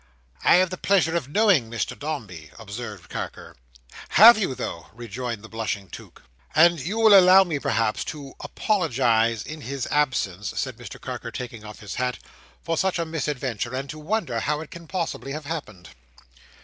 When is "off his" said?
11.63-11.93